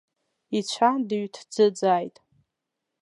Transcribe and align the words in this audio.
Ицәа 0.57 0.89
дыҩҭӡыӡааит. 1.07 2.15